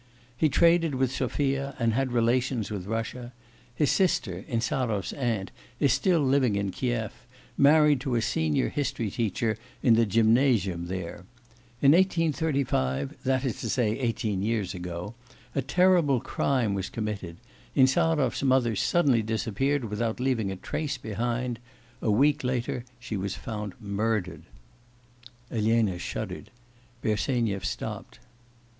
He 0.35 0.49
traded 0.49 0.95
with 0.95 1.11
Sophia, 1.11 1.75
and 1.77 1.93
had 1.93 2.11
relations 2.11 2.71
with 2.71 2.87
Russia; 2.87 3.33
his 3.75 3.91
sister, 3.91 4.43
Insarov's 4.47 5.13
aunt, 5.13 5.51
is 5.79 5.93
still 5.93 6.21
living 6.21 6.55
in 6.55 6.71
Kiev, 6.71 7.13
married 7.55 8.01
to 8.01 8.15
a 8.15 8.21
senior 8.23 8.69
history 8.69 9.11
teacher 9.11 9.59
in 9.83 9.93
the 9.93 10.07
gymnasium 10.07 10.87
there. 10.87 11.25
In 11.83 11.91
1835, 11.91 13.15
that 13.25 13.45
is 13.45 13.61
to 13.61 13.69
say 13.69 13.99
eighteen 13.99 14.41
years 14.41 14.73
ago, 14.73 15.13
a 15.53 15.61
terrible 15.61 16.19
crime 16.19 16.73
was 16.73 16.89
committed; 16.89 17.37
Insarov's 17.75 18.41
mother 18.41 18.75
suddenly 18.75 19.21
disappeared 19.21 19.85
without 19.85 20.19
leaving 20.19 20.51
a 20.51 20.55
trace 20.55 20.97
behind; 20.97 21.59
a 22.01 22.09
week 22.09 22.43
later 22.43 22.85
she 22.99 23.15
was 23.17 23.35
found 23.35 23.75
murdered.' 23.79 24.45
Elena 25.51 25.99
shuddered. 25.99 26.49
Bersenyev 27.03 27.63
stopped. 27.63 28.17